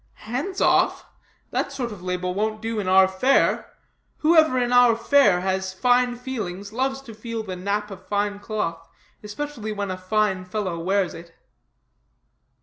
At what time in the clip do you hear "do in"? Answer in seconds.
2.59-2.87